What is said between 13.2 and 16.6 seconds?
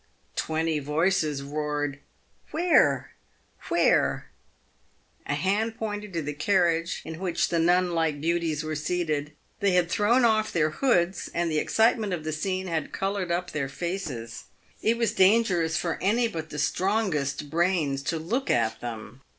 up their faces. It was dangerous for any but the